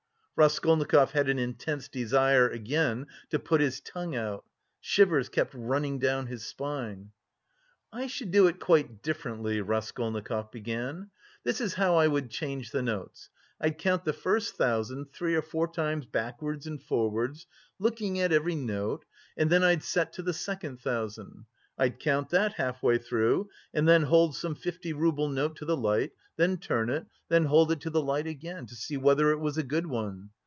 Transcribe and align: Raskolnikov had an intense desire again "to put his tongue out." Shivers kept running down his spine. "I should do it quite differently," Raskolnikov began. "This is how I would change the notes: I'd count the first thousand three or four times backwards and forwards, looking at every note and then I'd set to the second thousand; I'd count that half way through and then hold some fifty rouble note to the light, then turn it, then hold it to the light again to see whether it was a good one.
Raskolnikov 0.37 1.11
had 1.11 1.29
an 1.29 1.37
intense 1.37 1.87
desire 1.87 2.49
again 2.49 3.05
"to 3.29 3.37
put 3.37 3.61
his 3.61 3.79
tongue 3.79 4.15
out." 4.15 4.43
Shivers 4.79 5.29
kept 5.29 5.53
running 5.53 5.99
down 5.99 6.25
his 6.25 6.43
spine. 6.43 7.11
"I 7.93 8.07
should 8.07 8.31
do 8.31 8.47
it 8.47 8.59
quite 8.59 9.03
differently," 9.03 9.61
Raskolnikov 9.61 10.49
began. 10.49 11.11
"This 11.43 11.61
is 11.61 11.75
how 11.75 11.95
I 11.97 12.07
would 12.07 12.31
change 12.31 12.71
the 12.71 12.81
notes: 12.81 13.29
I'd 13.59 13.77
count 13.77 14.03
the 14.03 14.13
first 14.13 14.55
thousand 14.55 15.13
three 15.13 15.35
or 15.35 15.43
four 15.43 15.71
times 15.71 16.07
backwards 16.07 16.65
and 16.65 16.81
forwards, 16.81 17.45
looking 17.77 18.19
at 18.19 18.33
every 18.33 18.55
note 18.55 19.05
and 19.37 19.47
then 19.47 19.63
I'd 19.63 19.83
set 19.83 20.11
to 20.13 20.23
the 20.23 20.33
second 20.33 20.79
thousand; 20.81 21.45
I'd 21.77 21.99
count 21.99 22.29
that 22.29 22.53
half 22.53 22.81
way 22.83 22.97
through 22.97 23.49
and 23.73 23.87
then 23.87 24.03
hold 24.03 24.35
some 24.35 24.53
fifty 24.55 24.91
rouble 24.93 25.29
note 25.29 25.55
to 25.57 25.65
the 25.65 25.77
light, 25.77 26.11
then 26.35 26.57
turn 26.57 26.89
it, 26.89 27.05
then 27.29 27.45
hold 27.45 27.71
it 27.71 27.81
to 27.81 27.89
the 27.89 28.01
light 28.01 28.27
again 28.27 28.65
to 28.67 28.75
see 28.75 28.97
whether 28.97 29.31
it 29.31 29.39
was 29.39 29.57
a 29.57 29.63
good 29.63 29.87
one. 29.87 30.29